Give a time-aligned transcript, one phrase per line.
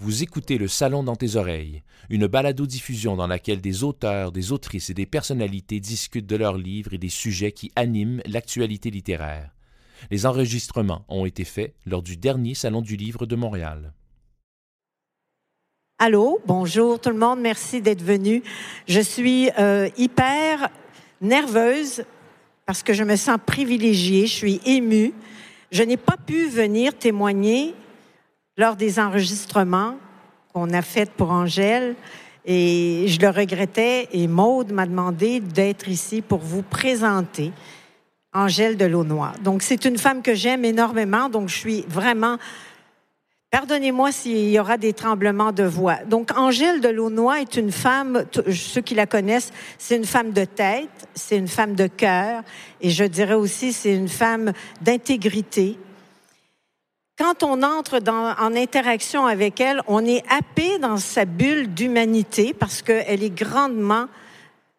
[0.00, 4.90] Vous écoutez Le Salon dans tes oreilles, une balado-diffusion dans laquelle des auteurs, des autrices
[4.90, 9.50] et des personnalités discutent de leurs livres et des sujets qui animent l'actualité littéraire.
[10.12, 13.92] Les enregistrements ont été faits lors du dernier Salon du Livre de Montréal.
[15.98, 18.44] Allô, bonjour tout le monde, merci d'être venu.
[18.86, 20.68] Je suis euh, hyper
[21.20, 22.04] nerveuse
[22.66, 25.12] parce que je me sens privilégiée, je suis émue.
[25.72, 27.74] Je n'ai pas pu venir témoigner
[28.58, 29.94] lors des enregistrements
[30.52, 31.94] qu'on a faits pour Angèle.
[32.44, 37.52] Et je le regrettais et Maude m'a demandé d'être ici pour vous présenter
[38.34, 39.32] Angèle de Launois.
[39.42, 42.36] Donc, c'est une femme que j'aime énormément, donc je suis vraiment...
[43.50, 46.04] Pardonnez-moi s'il y aura des tremblements de voix.
[46.04, 50.44] Donc, Angèle de Launois est une femme, ceux qui la connaissent, c'est une femme de
[50.44, 52.42] tête, c'est une femme de cœur,
[52.82, 54.52] et je dirais aussi, c'est une femme
[54.82, 55.78] d'intégrité,
[57.18, 62.80] quand on entre en interaction avec elle, on est happé dans sa bulle d'humanité parce
[62.80, 64.06] qu'elle est grandement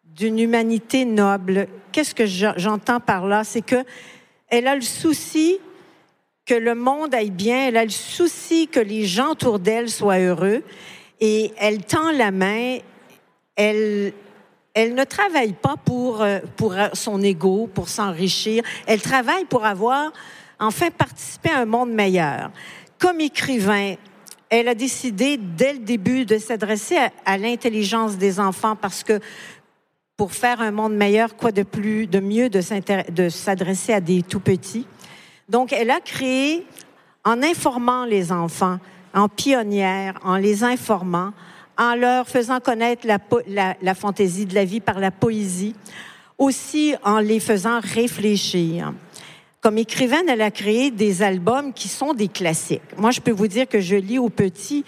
[0.04, 1.68] d'une humanité noble.
[1.92, 3.44] Qu'est-ce que j'entends par là?
[3.44, 3.84] C'est que
[4.48, 5.58] elle a le souci
[6.46, 10.18] que le monde aille bien, elle a le souci que les gens autour d'elle soient
[10.18, 10.64] heureux
[11.20, 12.78] et elle tend la main,
[13.54, 14.14] elle,
[14.72, 20.12] elle ne travaille pas pour, euh, pour son ego, pour s'enrichir, elle travaille pour avoir
[20.60, 22.50] enfin participer à un monde meilleur.
[22.98, 23.94] Comme écrivain,
[24.50, 29.20] elle a décidé dès le début de s'adresser à, l'intelligence des enfants parce que
[30.16, 34.40] pour faire un monde meilleur, quoi de plus, de mieux de s'adresser à des tout
[34.40, 34.86] petits.
[35.48, 36.66] Donc, elle a créé,
[37.24, 38.78] en informant les enfants,
[39.14, 41.32] en pionnière, en les informant,
[41.78, 45.74] en leur faisant connaître la fantaisie de la vie par la poésie,
[46.36, 48.92] aussi en les faisant réfléchir.
[49.60, 52.80] Comme écrivaine, elle a créé des albums qui sont des classiques.
[52.96, 54.84] Moi, je peux vous dire que je lis au petit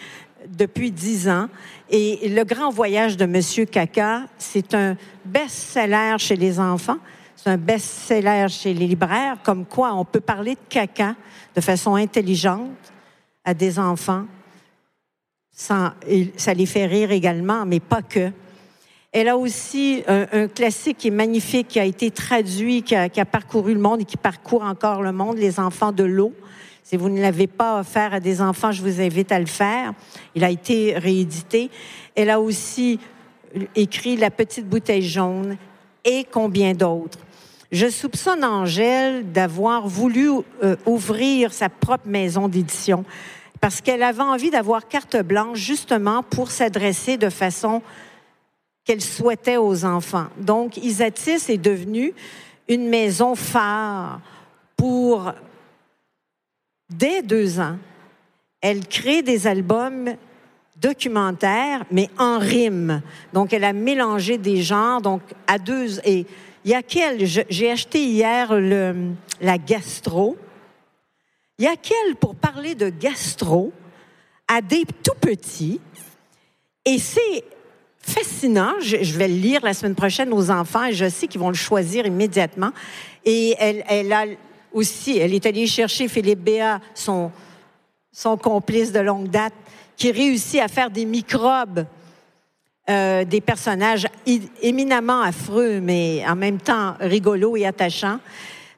[0.49, 1.49] depuis dix ans.
[1.91, 6.97] Et Le Grand Voyage de Monsieur Caca, c'est un best-seller chez les enfants.
[7.37, 11.17] C'est un best-seller chez les libraires, comme quoi on peut parler de caca
[11.55, 12.71] de façon intelligente
[13.45, 14.25] à des enfants.
[15.51, 18.31] Ça les fait rire également, mais pas que.
[19.13, 23.75] Elle a aussi un, classique qui est magnifique, qui a été traduit, qui a, parcouru
[23.75, 26.33] le monde et qui parcourt encore le monde, Les enfants de l'eau.
[26.83, 29.93] Si vous ne l'avez pas offert à des enfants, je vous invite à le faire.
[30.35, 31.71] Il a été réédité.
[32.15, 32.99] Elle a aussi
[33.77, 35.59] écrit La petite bouteille jaune
[36.07, 37.19] et combien d'autres.
[37.71, 40.31] Je soupçonne Angèle d'avoir voulu
[40.63, 43.05] euh, ouvrir sa propre maison d'édition
[43.61, 47.81] parce qu'elle avait envie d'avoir carte blanche justement pour s'adresser de façon
[48.85, 50.27] qu'elle souhaitait aux enfants.
[50.39, 52.13] Donc, Isatis est devenue
[52.69, 54.21] une maison phare
[54.77, 55.33] pour,
[56.91, 57.77] dès deux ans,
[58.61, 60.15] elle crée des albums
[60.77, 63.03] documentaires, mais en rime.
[63.33, 66.01] Donc, elle a mélangé des genres, donc à deux.
[66.05, 66.27] Et
[66.65, 69.11] il quel J'ai acheté hier le,
[69.41, 70.37] la gastro.
[71.59, 73.73] Il quel pour parler de gastro
[74.49, 75.81] à des tout petits.
[76.85, 77.45] Et c'est
[78.03, 78.73] fascinant.
[78.81, 81.55] Je, vais le lire la semaine prochaine aux enfants et je sais qu'ils vont le
[81.55, 82.71] choisir immédiatement.
[83.25, 84.25] Et elle, elle a
[84.73, 87.31] aussi, elle est allée chercher Philippe Béat, son,
[88.11, 89.55] son complice de longue date,
[89.97, 91.87] qui réussit à faire des microbes,
[92.91, 94.09] euh, des personnages
[94.61, 98.19] éminemment affreux, mais en même temps rigolos et attachants.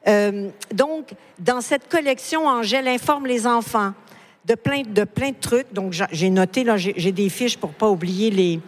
[0.06, 3.95] Euh, donc, dans cette collection, Angèle informe les enfants
[4.45, 5.73] de plein de, plein trucs.
[5.73, 8.61] Donc, j'ai noté, là, j'ai des fiches pour pas oublier les,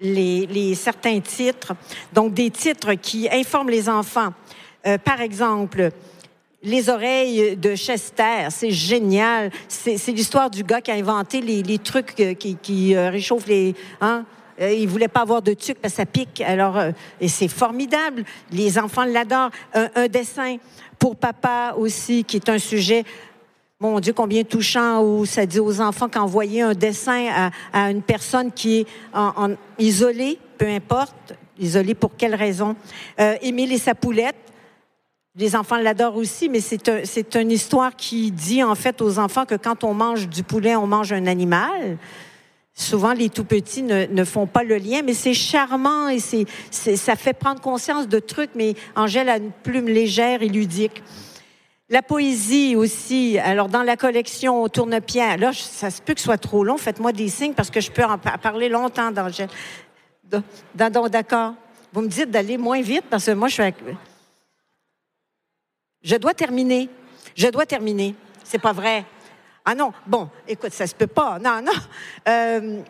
[0.00, 1.74] les, certains titres,
[2.12, 4.32] donc des titres qui informent les enfants.
[4.86, 5.90] Euh, par exemple,
[6.62, 9.50] les oreilles de Chester, c'est génial.
[9.68, 12.14] C'est l'histoire du gars qui a inventé les, trucs
[12.62, 13.74] qui, euh, réchauffent les...
[14.00, 14.24] Hein?
[14.60, 16.40] Euh, il voulait pas avoir de tuque parce que ça pique.
[16.40, 16.78] Alors,
[17.20, 18.24] et c'est formidable.
[18.50, 19.50] Les enfants l'adorent.
[19.74, 20.56] un, dessin
[20.98, 23.04] pour papa aussi, qui est un sujet
[23.78, 28.50] mon Dieu, combien touchant où ça dit aux enfants qu'envoyer un dessin à, une personne
[28.50, 32.74] qui est en, isolée, peu importe, isolée pour quelle raison?
[33.20, 34.36] Euh, et sa poulette,
[35.34, 39.56] les enfants l'adorent aussi, mais c'est une histoire qui dit en fait aux enfants que
[39.56, 41.98] quand on mange du poulet, on mange un animal.
[42.72, 46.46] Souvent, les tout petits ne, ne font pas le lien, mais c'est charmant et c'est,
[46.70, 48.50] ça fait prendre conscience de trucs.
[48.54, 51.02] Mais Angèle a une plume légère et ludique.
[51.88, 53.38] La poésie aussi.
[53.38, 56.76] Alors, dans la collection Tourne-Pierre, là, ça se peut que ce soit trop long.
[56.76, 59.12] Faites-moi des signes parce que je peux en parler longtemps.
[59.12, 61.54] D'accord.
[61.92, 63.74] Vous me dites d'aller moins vite parce que moi, je suis.
[66.02, 66.88] Je dois terminer.
[67.36, 68.16] Je dois terminer.
[68.42, 69.04] C'est pas vrai.
[69.64, 71.40] Ah non, bon, écoute, ça se peut pas.
[71.40, 71.72] Non, non.
[72.28, 72.80] Euh,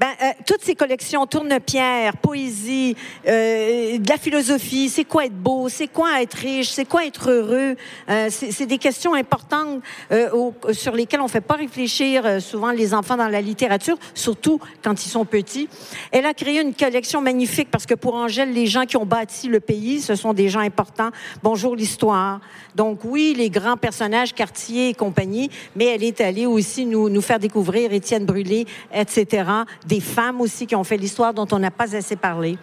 [0.00, 2.96] ben, euh, toutes ces collections, tourne-pierre, poésie,
[3.28, 7.30] euh, de la philosophie, c'est quoi être beau, c'est quoi être riche, c'est quoi être
[7.30, 7.76] heureux,
[8.08, 12.94] euh, c'est des questions importantes euh, sur lesquelles on fait pas réfléchir euh, souvent les
[12.94, 15.68] enfants dans la littérature, surtout quand ils sont petits.
[16.12, 19.48] Elle a créé une collection magnifique parce que pour Angèle, les gens qui ont bâti
[19.48, 21.10] le pays, ce sont des gens importants.
[21.42, 22.40] Bonjour l'histoire.
[22.74, 27.20] Donc oui, les grands personnages, Cartier et compagnie, mais elle est allée aussi nous, nous
[27.20, 28.64] faire découvrir Étienne Brûlé,
[28.94, 29.44] etc
[29.90, 32.56] des femmes aussi qui ont fait l'histoire dont on n'a pas assez parlé.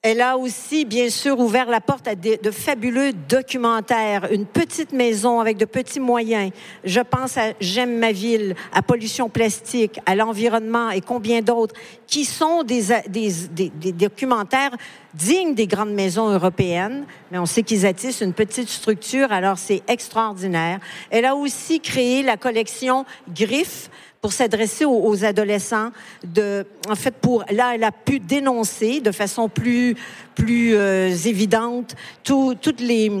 [0.00, 5.40] Elle a aussi, bien sûr, ouvert la porte à de, fabuleux documentaires, une petite maison
[5.40, 6.52] avec de petits moyens.
[6.84, 11.74] Je pense à J'aime ma ville, à Pollution plastique, à l'environnement et combien d'autres,
[12.06, 12.82] qui sont des,
[13.92, 14.76] documentaires
[15.14, 19.82] dignes des grandes maisons européennes, mais on sait qu'ils attissent une petite structure, alors c'est
[19.88, 20.80] extraordinaire.
[21.10, 23.90] Elle a aussi créé la collection Griffes,
[24.24, 25.90] pour s'adresser aux, adolescents.
[26.24, 29.96] De, en fait, pour là, elle a pu dénoncer de façon plus
[30.34, 33.12] plus euh, évidente toutes les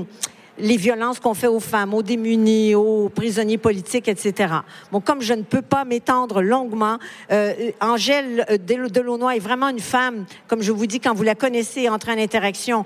[0.58, 4.54] les violences qu'on fait aux femmes, aux démunis, aux prisonniers politiques, etc.
[4.92, 6.98] Bon, comme je ne peux pas m'étendre longuement,
[7.32, 11.34] euh, Angèle euh, Delaunoy est vraiment une femme, comme je vous dis, quand vous la
[11.34, 12.84] connaissez, entrer en interaction,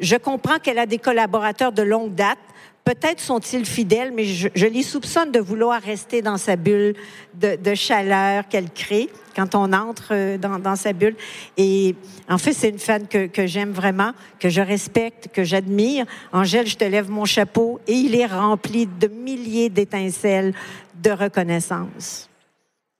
[0.00, 2.38] je comprends qu'elle a des collaborateurs de longue date,
[2.84, 6.94] Peut-être sont-ils fidèles, mais je, les soupçonne de vouloir rester dans sa bulle
[7.34, 11.14] de, chaleur qu'elle crée quand on entre euh, dans, sa bulle.
[11.56, 11.94] Et
[12.28, 16.06] en fait, c'est une femme que, que j'aime vraiment, que je respecte, que j'admire.
[16.32, 20.54] Angèle, je te lève mon chapeau et il est rempli de milliers d'étincelles
[21.02, 22.28] de reconnaissance.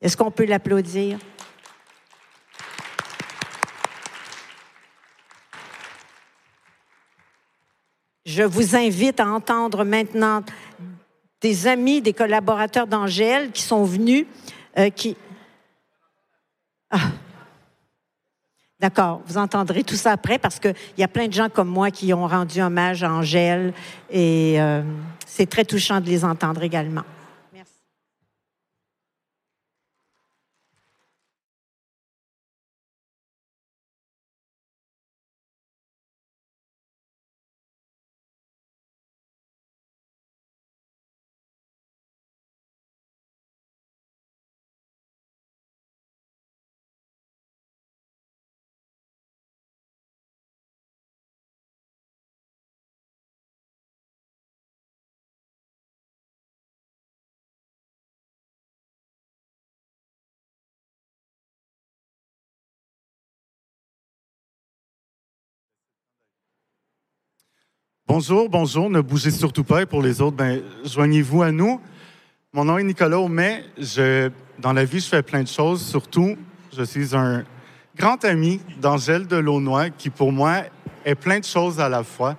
[0.03, 1.19] Est-ce qu'on peut l'applaudir?
[8.25, 10.43] Je vous invite à entendre maintenant
[11.41, 14.27] des amis, des collaborateurs d'Angèle qui sont venus,
[14.79, 15.17] euh, qui...
[16.91, 17.11] Ah.
[18.79, 21.91] D'accord, vous entendrez tout ça après parce qu'il y a plein de gens comme moi
[21.91, 23.75] qui ont rendu hommage à Angèle
[24.11, 24.83] et euh,
[25.27, 27.05] c'est très touchant de les entendre également.
[68.13, 69.83] Bonjour, bonjour, ne bougez surtout pas.
[69.83, 71.81] Et pour les autres, ben, joignez-vous à nous.
[72.53, 74.29] Mon nom est Nicolas mais je,
[74.59, 75.81] dans la vie, je fais plein de choses.
[75.81, 76.37] Surtout,
[76.77, 77.45] je suis un
[77.97, 80.63] grand ami d'Angèle Delaunoy, qui pour moi
[81.05, 82.37] est plein de choses à la fois.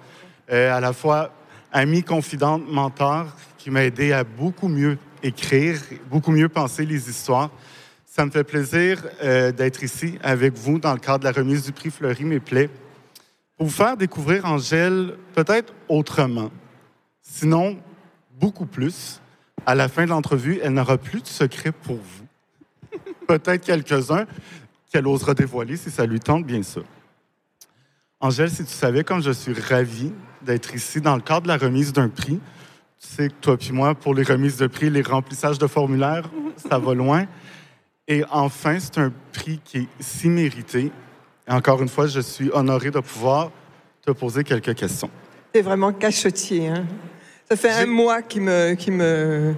[0.51, 1.31] Euh, à la fois
[1.71, 3.27] ami, confidente, mentor,
[3.57, 5.79] qui m'a aidé à beaucoup mieux écrire,
[6.09, 7.50] beaucoup mieux penser les histoires.
[8.06, 11.63] Ça me fait plaisir euh, d'être ici avec vous dans le cadre de la remise
[11.63, 12.69] du prix Fleury Mes Plaies
[13.61, 16.49] pour vous faire découvrir Angèle peut-être autrement.
[17.21, 17.77] Sinon,
[18.39, 19.21] beaucoup plus.
[19.67, 22.97] À la fin de l'entrevue, elle n'aura plus de secret pour vous.
[23.27, 24.25] peut-être quelques-uns
[24.91, 26.81] qu'elle osera dévoiler si ça lui tente bien ça.
[28.19, 31.57] Angèle, si tu savais comme je suis ravi d'être ici dans le cadre de la
[31.57, 32.39] remise d'un prix,
[32.99, 36.27] tu sais que toi puis moi, pour les remises de prix, les remplissages de formulaires,
[36.56, 37.27] ça va loin.
[38.07, 40.91] Et enfin, c'est un prix qui est si mérité
[41.48, 43.52] encore une fois, je suis honoré de pouvoir
[44.06, 45.10] te poser quelques questions.
[45.54, 46.69] C'est vraiment cachotier.
[46.69, 46.86] Hein?
[47.50, 49.54] Ça fait un mois qu'il me, qui me,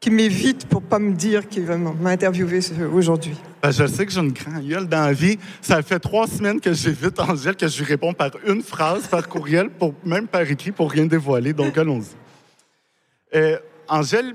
[0.00, 2.58] qui m'évite pour pas me dire qu'il va m'interviewer
[2.92, 3.36] aujourd'hui.
[3.62, 5.38] Ben, je sais que j'ai une grande gueule dans la vie.
[5.60, 9.28] Ça fait trois semaines que j'évite Angèle, que je lui réponds par une phrase, par
[9.28, 11.52] courriel, pour, même par écrit, pour rien dévoiler.
[11.52, 12.16] Donc, allons-y.
[13.36, 14.34] Euh, Angèle,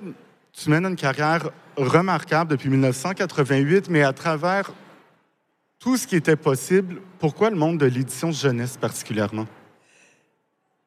[0.53, 4.71] tu mènes une carrière remarquable depuis 1988, mais à travers
[5.79, 9.45] tout ce qui était possible, pourquoi le monde de l'édition jeunesse particulièrement?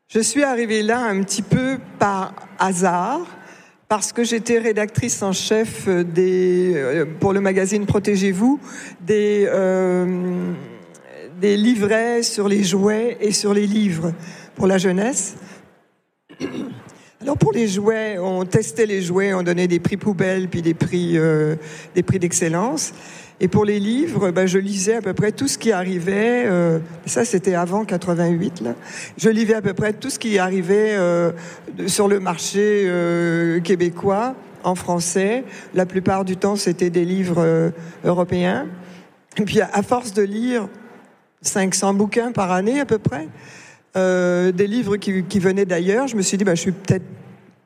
[0.08, 3.20] Je suis arrivée là un petit peu par hasard,
[3.90, 8.60] parce que j'étais rédactrice en chef des, euh, pour le magazine Protégez-vous
[9.00, 10.52] des, euh,
[11.40, 14.12] des livrets sur les jouets et sur les livres
[14.54, 15.34] pour la jeunesse.
[17.20, 20.74] Alors pour les jouets, on testait les jouets, on donnait des prix poubelles puis des
[20.74, 21.56] prix, euh,
[21.94, 22.92] des prix d'excellence.
[23.42, 26.44] Et pour les livres, ben, je lisais à peu près tout ce qui arrivait.
[26.44, 28.60] Euh, ça, c'était avant 88.
[28.60, 28.74] Là.
[29.16, 31.32] Je lisais à peu près tout ce qui arrivait euh,
[31.86, 35.44] sur le marché euh, québécois en français.
[35.72, 37.72] La plupart du temps, c'était des livres
[38.04, 38.66] européens.
[39.38, 40.68] Et puis, à force de lire
[41.40, 43.26] 500 bouquins par année à peu près,
[43.94, 47.06] des livres qui, qui venaient d'ailleurs, je me suis dit, bah, je suis peut-être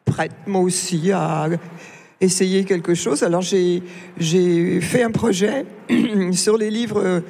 [0.04, 1.49] prête, moi aussi, à
[2.25, 3.23] essayer quelque chose.
[3.23, 5.66] Alors, j'ai fait un projet
[6.33, 7.23] sur les livres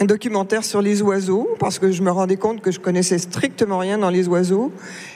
[0.00, 3.78] un documentaire sur les oiseaux parce que je me rendais compte que je connaissais strictement
[3.78, 4.72] rien dans les oiseaux.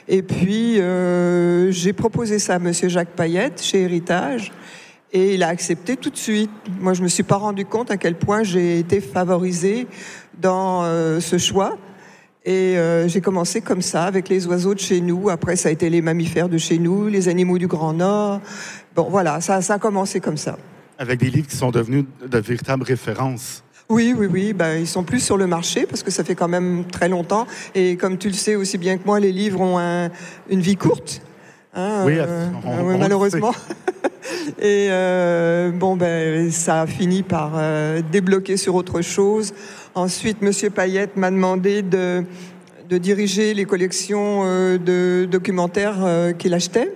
[0.09, 4.51] Et puis euh, j'ai proposé ça à Monsieur Jacques Payette chez Héritage
[5.13, 6.51] et il a accepté tout de suite.
[6.81, 9.87] Moi, je me suis pas rendu compte à quel point j'ai été favorisée
[10.41, 11.77] dans euh, ce choix.
[12.45, 15.31] Et euh, j'ai commencé comme ça avec les oiseaux de chez nous.
[15.31, 18.41] Après, ça a été les mammifères de chez nous, les animaux du Grand Nord.
[18.97, 20.59] Bon, voilà, ça, ça a commencé comme ça.
[20.99, 23.63] Avec des livres qui sont devenus de véritables références.
[23.89, 24.53] Oui, oui, oui.
[24.53, 27.47] Ben, ils sont plus sur le marché parce que ça fait quand même très longtemps.
[27.75, 30.11] Et comme tu le sais aussi bien que moi, les livres ont
[30.51, 31.23] une vie courte.
[31.75, 32.49] Hein, oui, euh,
[32.99, 33.55] malheureusement.
[34.59, 39.55] et euh, bon, ben, ça a fini par euh, débloquer sur autre chose.
[39.95, 42.25] Ensuite, Monsieur Payette m'a demandé de,
[42.89, 46.95] de, diriger les collections de documentaires qu'il achetait,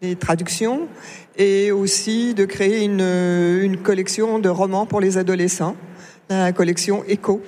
[0.00, 0.88] les traductions,
[1.36, 5.76] et aussi de créer une, une collection de romans pour les adolescents
[6.30, 7.42] la collection Echo.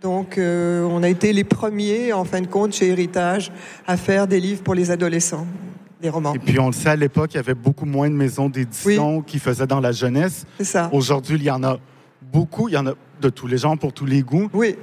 [0.00, 3.50] Donc, euh, on a été les premiers, en fin de compte, chez Héritage,
[3.86, 5.46] à faire des livres pour les adolescents,
[6.00, 6.34] des romans.
[6.34, 9.22] Et puis, on le sait, à l'époque, il y avait beaucoup moins de maisons d'édition
[9.22, 10.44] qui faisaient dans la jeunesse.
[10.58, 10.90] C'est ça.
[10.92, 11.78] Aujourd'hui, il y en a
[12.34, 12.68] beaucoup.
[12.68, 14.50] Il y en a de tous les genres, pour tous les goûts.
[14.52, 14.76] Oui.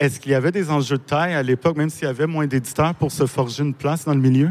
[0.00, 2.46] Est-ce qu'il y avait des enjeux de taille à l'époque, même s'il y avait moins
[2.46, 4.50] d'éditeurs, pour se forger une place dans le milieu?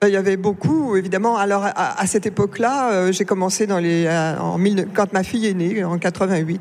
[0.00, 1.36] Ben, il y avait beaucoup, évidemment.
[1.36, 4.58] Alors, à, cette époque-là, euh, j'ai commencé dans les, euh, en
[4.94, 6.60] quand ma fille est née, en 88.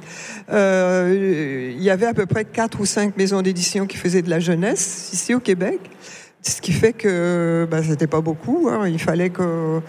[0.52, 4.30] Euh, il y avait à peu près quatre ou cinq maisons d'édition qui faisaient de
[4.30, 5.80] la jeunesse ici au Québec,
[6.42, 8.68] ce qui fait que ben, c'était pas beaucoup.
[8.70, 8.90] Hein.
[8.90, 9.82] Il fallait que,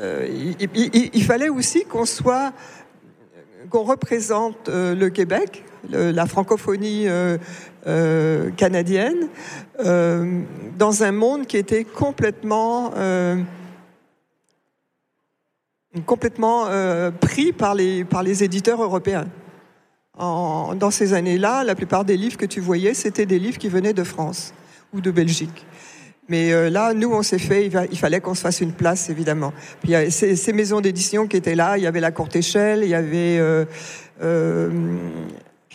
[0.00, 0.28] euh,
[0.74, 2.52] il, il, fallait aussi qu'on soit,
[3.70, 7.06] qu'on représente le Québec, la francophonie
[7.88, 9.28] euh, canadienne,
[9.80, 10.42] euh,
[10.76, 13.36] dans un monde qui était complètement euh,
[17.12, 19.26] pris par les, éditeurs européens.
[20.18, 23.68] En, dans ces années-là, la plupart des livres que tu voyais, c'était des livres qui
[23.68, 24.52] venaient de France
[24.92, 25.64] ou de Belgique.
[26.28, 29.52] Mais là, nous, on s'est fait, il, fallait qu'on se fasse une place, évidemment.
[29.80, 32.36] Puis il y a ces, maisons d'édition qui étaient là, il y avait la Courte
[32.36, 33.38] Échelle, il y avait
[34.20, 34.70] euh,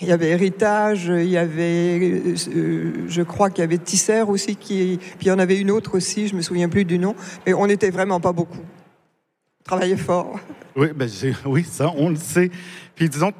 [0.01, 2.21] il y avait Héritage, il y avait,
[2.55, 5.95] euh, je crois qu'il y avait Tisser aussi, puis il y en avait une autre
[5.95, 8.59] aussi, je me souviens plus du nom, mais on n'était vraiment pas beaucoup.
[9.61, 10.39] On travaillait fort.
[10.75, 11.07] Oui, ben
[11.45, 12.51] oui, ça, on le sait.
[12.95, 13.31] Puis disons,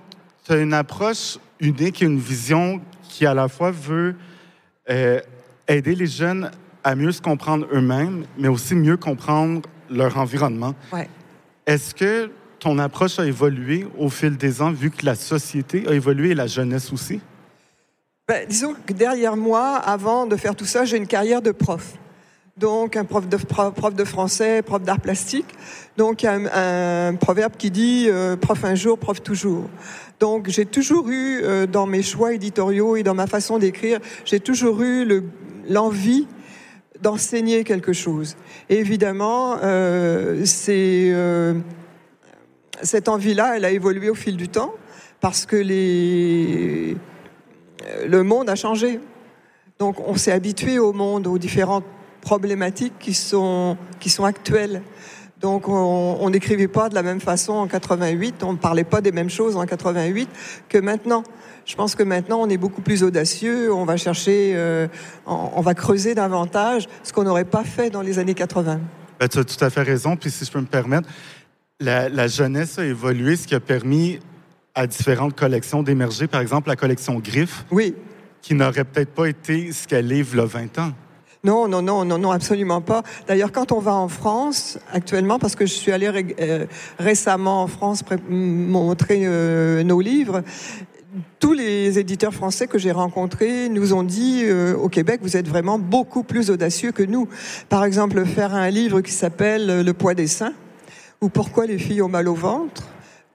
[0.46, 2.80] tu as une approche unique une vision
[3.10, 4.16] qui à la fois veut
[4.90, 5.20] euh,
[5.68, 6.50] aider les jeunes
[6.84, 10.76] à mieux se comprendre eux-mêmes, mais aussi mieux comprendre leur environnement.
[10.92, 11.10] Ouais.
[11.66, 15.94] Est-ce que ton approche a évolué au fil des ans, vu que la société a
[15.94, 17.22] évolué et la jeunesse aussi?
[18.28, 21.94] Ben, disons que derrière moi, avant de faire tout ça, j'ai une carrière de prof.
[22.56, 25.48] Donc, un prof de, prof de français, prof d'art plastique.
[25.98, 29.70] Donc, un, un proverbe qui dit euh, prof un jour, prof toujours.
[30.20, 34.40] Donc, j'ai toujours eu, euh, dans mes choix éditoriaux et dans ma façon d'écrire, j'ai
[34.40, 35.24] toujours eu
[35.68, 36.28] l'envie
[37.04, 38.36] d'enseigner quelque chose.
[38.70, 41.54] Évidemment, euh, euh,
[42.82, 44.74] cette envie-là, elle a évolué au fil du temps
[45.20, 46.98] parce que les...
[48.08, 49.00] le monde a changé.
[49.80, 51.86] Donc on s'est habitué au monde, aux différentes
[52.22, 53.78] problématiques qui sont
[54.24, 54.82] actuelles.
[55.44, 59.12] Donc on n'écrivait pas de la même façon en 88, on ne parlait pas des
[59.12, 60.30] mêmes choses en 88
[60.70, 61.24] que maintenant.
[61.66, 64.88] Je pense que maintenant on est beaucoup plus audacieux, on va chercher, euh,
[65.26, 68.80] on, va creuser davantage ce qu'on n'aurait pas fait dans les années 80.
[69.20, 70.16] Ben, tu as tout à fait raison.
[70.16, 71.10] Puis si je peux me permettre,
[71.82, 74.20] la, jeunesse a évolué, ce qui a permis
[74.76, 76.28] à différentes collections d'émerger.
[76.28, 77.66] Par exemple, la collection Griffe.
[77.70, 77.96] Oui.
[78.42, 80.94] Qui n'aurait peut-être pas été ce qu'elle est il y a 20 ans.
[81.46, 83.04] Non, non, non, non, non, absolument pas.
[83.28, 86.66] D'ailleurs, quand on va en France actuellement, parce que je suis allée euh,
[86.98, 90.42] récemment en France montrer euh, nos livres,
[91.42, 95.50] tous les éditeurs français que j'ai rencontrés nous ont dit euh, au Québec, vous êtes
[95.50, 97.28] vraiment beaucoup plus audacieux que nous.
[97.68, 100.54] Par exemple, faire un livre qui s'appelle Le poids des seins
[101.20, 102.88] ou Pourquoi les filles ont mal au ventre,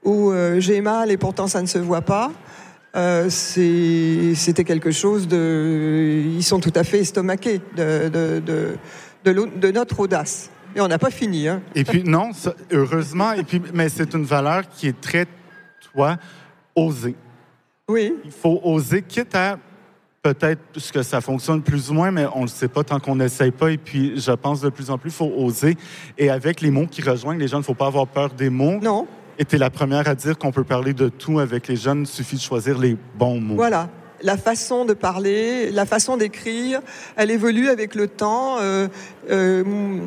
[0.02, 2.30] ou J'ai mal et pourtant ça ne se voit pas.
[2.96, 6.22] Euh, c'était quelque chose de.
[6.24, 8.42] Ils sont tout à fait estomaqués de, de,
[9.24, 10.50] de, de notre audace.
[10.74, 11.48] Et on n'a pas fini.
[11.48, 11.62] Hein.
[11.74, 12.30] Et puis, non,
[12.72, 15.26] heureusement, et puis, mais c'est une valeur qui est très,
[15.92, 16.16] toi,
[16.74, 17.14] oser.
[17.88, 18.14] Oui.
[18.24, 19.58] Il faut oser, quitte à
[20.22, 20.60] peut-être
[20.92, 23.50] que ça fonctionne plus ou moins, mais on ne le sait pas tant qu'on n'essaye
[23.50, 23.70] pas.
[23.70, 25.76] Et puis, je pense de plus en plus, il faut oser.
[26.18, 28.50] Et avec les mots qui rejoignent les jeunes, il ne faut pas avoir peur des
[28.50, 28.78] mots.
[28.82, 29.06] Non.
[29.40, 32.00] Et tu es la première à dire qu'on peut parler de tout avec les jeunes,
[32.00, 33.54] il suffit de choisir les bons mots.
[33.54, 33.88] Voilà.
[34.20, 36.80] La façon de parler, la façon d'écrire,
[37.14, 38.56] elle évolue avec le temps.
[38.58, 38.88] Euh,
[39.30, 40.00] euh,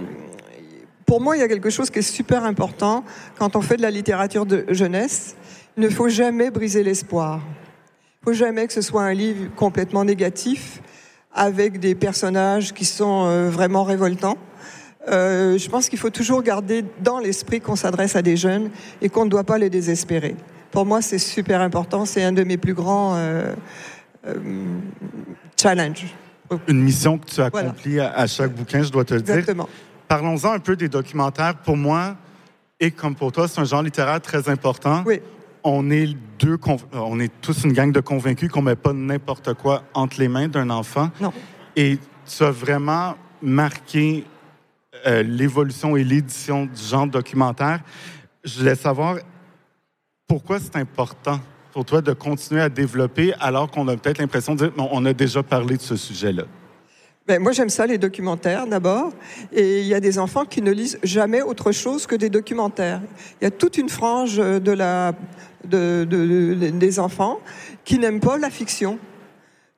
[1.06, 3.06] pour moi, il y a quelque chose qui est super important
[3.38, 5.38] quand on fait de la littérature de jeunesse.
[5.78, 7.40] Il ne faut jamais briser l'espoir.
[7.46, 10.82] Il ne faut jamais que ce soit un livre complètement négatif,
[11.34, 14.38] avec des personnages qui sont euh, vraiment révoltants.
[15.08, 18.70] Euh, je pense qu'il faut toujours garder dans l'esprit qu'on s'adresse à des jeunes
[19.02, 20.36] et qu'on ne doit pas les désespérer.
[20.72, 22.06] Pour moi, c'est super important.
[22.06, 23.54] C'est un de mes plus grands euh,
[24.28, 24.36] euh,
[25.60, 26.14] challenges.
[26.68, 29.36] Une mission que tu accomplis à, à, chaque bouquin, je dois te le dire.
[29.36, 29.68] Exactement.
[30.08, 31.56] Parlons-en un peu des documentaires.
[31.56, 32.16] Pour moi,
[32.80, 35.04] et comme pour toi, c'est un genre littéraire très important.
[35.06, 35.22] Oui.
[35.64, 36.58] On est, deux,
[36.92, 40.28] on est tous une gang de convaincus qu'on ne met pas n'importe quoi entre les
[40.28, 41.12] mains d'un enfant.
[41.22, 41.32] Non.
[41.76, 44.26] Et tu as vraiment marqué
[45.06, 47.82] euh, l'évolution et l'édition du genre documentaire.
[48.44, 49.18] Je voulais savoir
[50.28, 51.40] pourquoi c'est important
[51.72, 55.14] pour toi de continuer à développer alors qu'on a peut-être l'impression de dire on a
[55.14, 56.44] déjà parlé de ce sujet-là.
[57.28, 59.14] Ben, moi, j'aime ça, les documentaires, d'abord.
[59.54, 63.02] Et il y a des enfants qui ne lisent jamais autre chose que des documentaires.
[63.40, 65.14] Il y a toute une frange de la,
[65.64, 67.40] de, de, de, des enfants
[67.86, 68.98] qui n'aiment pas la fiction.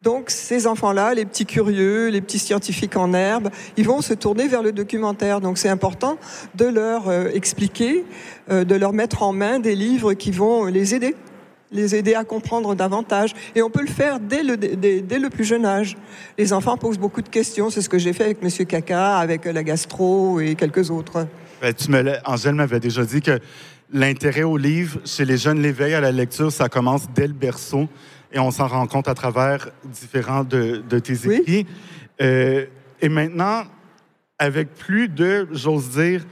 [0.04, 4.50] Donc ces enfants-là, les petits curieux, les petits scientifiques en herbe, ils vont se tourner
[4.50, 5.40] vers le documentaire.
[5.40, 6.18] Donc c'est important
[6.56, 8.04] de leur euh, expliquer,
[8.52, 11.16] euh, de leur mettre en main des livres qui vont les aider
[11.72, 13.34] les aider à comprendre davantage.
[13.56, 15.98] Et on peut le faire dès le, dès, dès le plus jeune âge.
[16.38, 17.72] Les enfants posent beaucoup de questions.
[17.72, 21.26] C'est ce que j'ai fait avec Monsieur Caca, avec la gastro et quelques autres.
[21.64, 23.40] Ben, tu me Angèle m'avait déjà dit que
[23.92, 27.88] l'intérêt au livre chez les jeunes, l'éveil à la lecture, ça commence dès le berceau
[28.34, 31.44] et on s'en rend compte à travers différents de, de tes écrits.
[31.48, 31.68] Oui.
[32.22, 32.66] Euh,
[33.00, 33.64] et maintenant,
[34.40, 36.26] avec plus de, j'ose dire,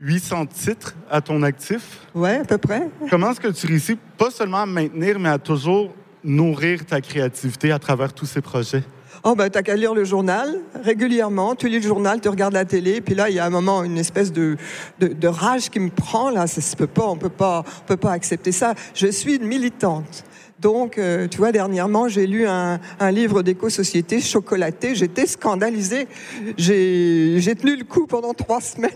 [0.00, 2.06] 800 titres à ton actif.
[2.14, 2.88] Oui, à peu près.
[3.10, 7.72] Comment est-ce que tu réussis pas seulement à maintenir, mais à toujours nourrir ta créativité
[7.72, 8.84] à travers tous ces projets?
[9.24, 11.56] Oh ben t'as qu'à lire le journal régulièrement.
[11.56, 13.82] Tu lis le journal, tu regardes la télé, puis là il y a un moment
[13.82, 14.56] une espèce de,
[15.00, 16.46] de, de rage qui me prend là.
[16.46, 18.74] Ça se peut pas, on peut pas, on peut pas accepter ça.
[18.94, 20.24] Je suis une militante.
[20.58, 24.94] Donc, euh, tu vois, dernièrement, j'ai lu un, livre d'éco-société chocolaté.
[24.94, 26.08] J'étais scandalisée.
[26.56, 28.90] J'ai tenu le coup pendant trois semaines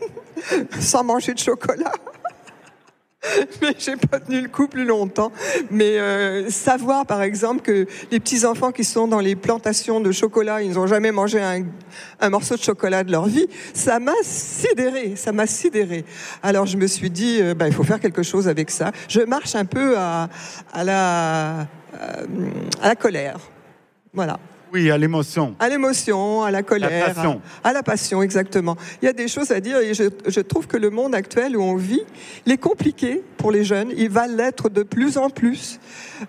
[0.81, 1.92] sans manger de chocolat.
[3.63, 5.33] mais j'ai pas tenu le coup plus longtemps.
[5.71, 10.13] Mais euh, savoir, par exemple, que les petits enfants qui sont dans les plantations de
[10.13, 15.15] chocolat, ils n'ont jamais mangé un, morceau de chocolat de leur vie, ça m'a sidéré,
[15.17, 16.05] ça m'a sidéré.
[16.43, 18.93] Alors je me suis dit, euh, bah, il faut faire quelque chose avec ça.
[19.09, 20.29] Je marche un peu à,
[20.73, 22.27] à la euh,
[22.81, 23.39] à la colère,
[24.15, 24.39] voilà.
[24.73, 25.55] Oui, à l'émotion.
[25.59, 27.09] À l'émotion, à la colère.
[27.09, 27.43] La passion.
[27.63, 28.79] À, à, la passion, exactement.
[29.03, 31.59] Il y a des choses à dire et je, je, trouve que le monde actuel
[31.59, 32.01] où on vit,
[32.47, 33.93] il est compliqué pour les jeunes.
[33.99, 35.79] Il va l'être de plus en plus.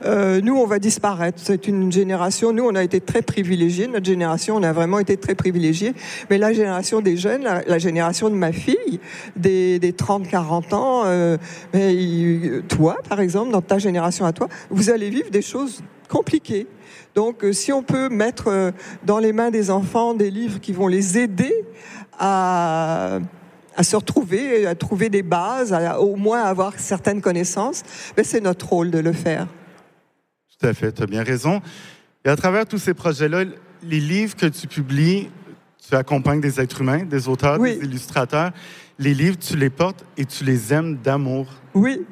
[0.06, 1.40] Euh, nous, on va disparaître.
[1.42, 3.88] C'est une génération, nous, on a été très privilégiés.
[3.88, 5.94] Notre génération, on a vraiment été très privilégiés.
[6.30, 9.00] Mais la génération des jeunes, la, la génération de ma fille,
[9.38, 11.38] des, des 30-40 ans, euh,
[11.74, 16.68] mais, toi, par exemple, dans ta génération à toi, vous allez vivre des choses compliquées.
[17.15, 18.71] Donc, euh, si on peut mettre euh,
[19.06, 21.54] dans les mains des enfants des livres qui vont les aider
[22.17, 23.19] à,
[23.76, 27.84] à se retrouver, à trouver des bases, à, au moins avoir certaines connaissances,
[28.15, 29.47] ben c'est notre rôle de le faire.
[30.60, 31.62] Tout à fait, tu as bien raison.
[32.26, 33.43] Et à travers tous ces projets-là,
[33.84, 35.30] les livres que tu publies,
[35.88, 37.78] tu accompagnes des êtres humains, des auteurs, oui.
[37.78, 38.52] des illustrateurs.
[38.97, 41.47] Les livres, tu les portes et tu les aimes d'amour.
[41.73, 42.06] Oui.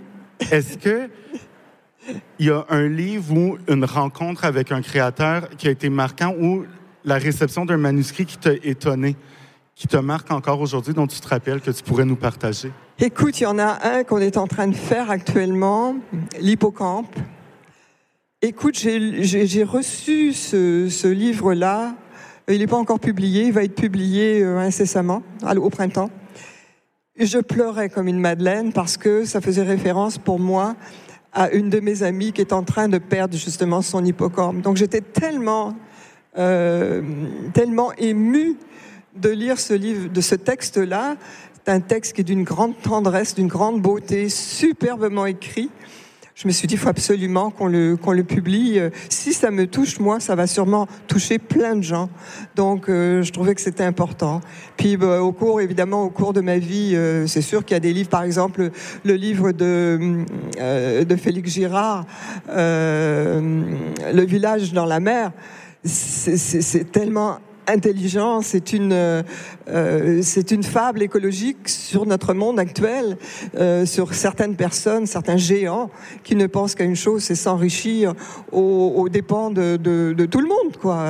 [0.52, 1.10] Est-ce que
[2.40, 6.34] il y a un livre ou une rencontre avec un créateur qui a été marquant
[6.40, 6.66] ou
[7.04, 9.16] la réception d'un manuscrit qui t'a étonné,
[9.76, 12.72] qui te marque encore aujourd'hui, dont tu te rappelles que tu pourrais nous partager?
[13.00, 15.96] Écoute, il y en a un qu'on est en train de faire actuellement,
[16.40, 17.16] l'hippocampe.
[18.44, 21.96] Écoute, j'ai reçu ce, ce livre-là.
[22.48, 25.24] Il n'est pas encore publié, il va être publié euh, incessamment,
[25.58, 26.10] au printemps.
[27.20, 30.76] Je pleurais comme une madeleine parce que ça faisait référence pour moi
[31.34, 34.62] à une de mes amies qui est en train de perdre justement son hippocampe.
[34.62, 35.76] Donc j'étais tellement,
[36.38, 37.02] euh,
[37.54, 38.58] tellement émue
[39.16, 41.16] de lire ce livre, de ce texte-là.
[41.54, 45.70] C'est un texte qui est d'une grande tendresse, d'une grande beauté, superbement écrit.
[46.36, 48.80] Je me suis dit, il faut absolument qu'on le, qu'on le publie.
[49.10, 52.10] Si ça me touche, moi, ça va sûrement toucher plein de gens.
[52.56, 54.42] Donc, euh, je trouvais que c'était important.
[54.78, 57.78] Puis, bah, au cours, évidemment, au cours de ma vie, euh, c'est sûr qu'il y
[57.78, 58.72] a des livres, par exemple,
[59.04, 60.26] le livre de,
[60.60, 62.06] euh, de Félix Girard,
[62.48, 65.32] Le village dans la mer
[65.84, 73.18] c'est tellement intelligent, c'est une, euh, c'est une fable écologique sur notre monde actuel,
[73.56, 75.90] euh, sur certaines personnes, certains géants
[76.24, 78.14] qui ne pensent qu'à une chose, c'est s'enrichir
[78.52, 81.06] aux, dépens de, de, tout le monde, quoi.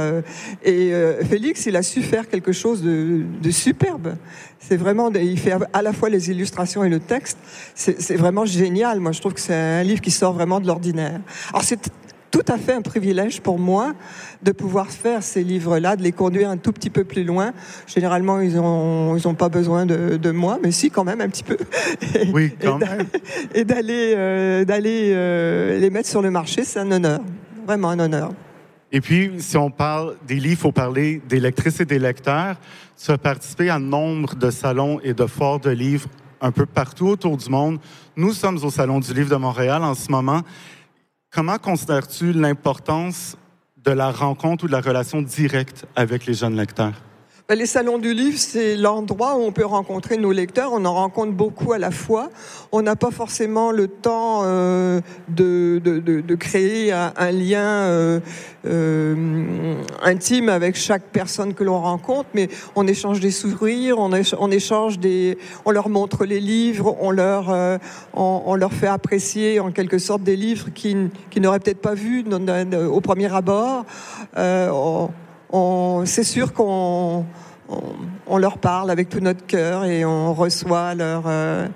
[0.64, 4.16] Et euh, Félix, il a su faire quelque chose de, de superbe.
[4.60, 7.38] C'est vraiment, il fait à la fois les illustrations et le texte.
[7.74, 9.00] C'est vraiment génial.
[9.00, 11.20] Moi, je trouve que c'est un livre qui sort vraiment de l'ordinaire.
[11.50, 11.92] Alors, c'est
[12.32, 13.94] tout à fait un privilège pour moi
[14.41, 17.52] de pouvoir faire ces livres-là, de les conduire un tout petit peu plus loin.
[17.86, 21.30] Généralement, ils n'ont ils ont pas besoin de, de, moi, mais si, quand même, un
[21.30, 21.58] petit peu.
[22.34, 23.06] oui, quand même.
[23.54, 27.20] Et d'aller euh, d'aller euh, les mettre sur le marché, c'est un honneur.
[27.67, 28.32] Vraiment un honneur.
[28.94, 32.58] Et puis, si on parle des livres, il faut parler des lectrices et des lecteurs.
[33.04, 36.08] Tu as participé à nombre de salons et de foires de livres
[36.41, 37.80] un peu partout autour du monde.
[38.15, 40.41] Nous sommes au Salon du Livre de Montréal en ce moment.
[41.34, 43.38] Comment considères-tu l'importance
[43.78, 47.02] de la rencontre ou de la relation directe avec les jeunes lecteurs?
[47.52, 50.72] Ben, les salons du livre, c'est l'endroit où on peut rencontrer nos lecteurs.
[50.72, 52.30] On en rencontre beaucoup à la fois.
[52.72, 58.22] On n'a pas forcément le temps euh, de, créer un, lien euh,
[58.66, 64.98] euh, intime avec chaque personne que l'on rencontre, mais on échange des sourires, on, échange
[64.98, 67.50] des, on leur montre les livres, on leur,
[68.14, 71.96] on, on, leur fait apprécier en quelque sorte des livres qu'ils qui n'auraient peut-être pas
[71.96, 72.24] vus
[72.90, 73.86] au premier abord.
[76.06, 77.26] C'est sûr qu'on
[78.28, 81.68] on, leur parle avec tout notre cœur et on reçoit leur, euh,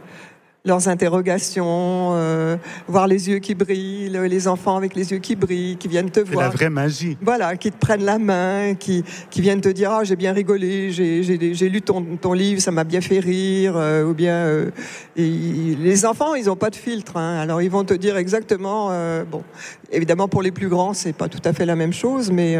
[0.66, 2.58] leurs interrogations, euh,
[2.88, 6.20] voir les yeux qui brillent, les enfants avec les yeux qui brillent, qui viennent te
[6.20, 6.46] voir.
[6.46, 7.18] C'est la vraie magie.
[7.22, 10.92] Voilà, qui te prennent la main, qui, qui viennent te dire ah j'ai bien rigolé,
[10.92, 14.72] j'ai lu ton, ton livre, ça m'a bien fait rire, euh, ou bien euh,
[15.16, 18.90] les enfants ils ont pas de filtre, hein, alors ils vont te dire exactement
[19.30, 19.44] bon.
[19.92, 22.58] Évidemment pour les plus grands c'est pas tout à fait la même chose, mais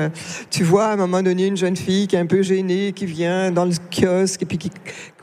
[0.50, 3.06] tu vois à un moment donné une jeune fille qui est un peu gênée, qui
[3.06, 4.72] vient dans le kiosque et puis qui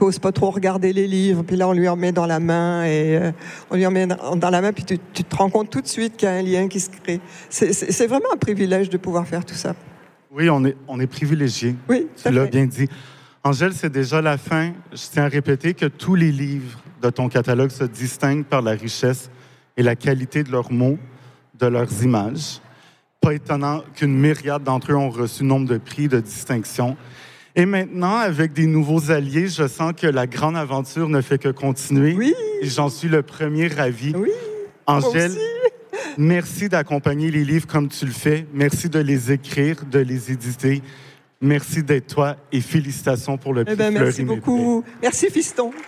[0.00, 3.16] n'ose pas trop regarder les livres, puis là on lui remet dans la main et
[3.16, 3.32] euh,
[3.70, 6.16] on lui en met dans la main, puis tu, te rends compte tout de suite
[6.16, 7.20] qu'il y a un lien qui se crée.
[7.48, 9.74] C'est vraiment un privilège de pouvoir faire tout ça.
[10.30, 11.76] Oui, on est, on est privilégié.
[11.88, 12.88] Oui, tu l'as bien dit.
[13.44, 14.72] Angèle, c'est déjà la fin.
[14.92, 18.70] Je tiens à répéter que tous les livres de ton catalogue se distinguent par la
[18.70, 19.30] richesse
[19.76, 20.98] et la qualité de leurs mots,
[21.62, 22.60] de leurs images.
[23.20, 26.96] Pas étonnant qu'une myriade d'entre eux ont reçu nombre de prix, de distinctions.
[27.54, 31.50] Et maintenant, avec des nouveaux alliés, je sens que la grande aventure ne fait que
[31.50, 32.14] continuer.
[32.14, 32.34] Oui.
[32.60, 34.12] Et j'en suis le premier ravi.
[34.16, 34.30] Oui.
[34.86, 35.36] Angèle,
[36.18, 38.46] merci d'accompagner les livres comme tu le fais.
[38.52, 40.82] Merci de les écrire, de les éditer.
[41.40, 44.82] Merci d'être toi et félicitations pour le eh ben, Merci beaucoup.
[45.00, 45.70] Merci, fiston.